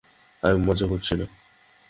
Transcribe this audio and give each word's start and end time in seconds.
আমি 0.43 0.59
মজা 0.65 0.85
করছি 0.87 1.13
না। 1.15 1.25